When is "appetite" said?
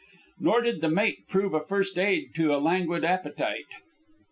3.05-3.67